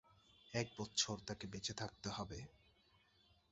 [0.53, 2.39] এক বৎসর তাঁকে বেঁচে থাকতে হবে।